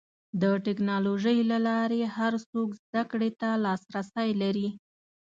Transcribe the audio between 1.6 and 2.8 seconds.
لارې هر څوک